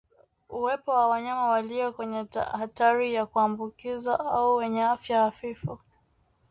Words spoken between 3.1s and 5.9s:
ya kuambukizwa au wenye afya hafifu